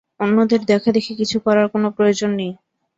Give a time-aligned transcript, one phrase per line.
[0.19, 2.51] অন্যদের দেখাদেখি কিছু করার কোনো প্রয়োজন নেই।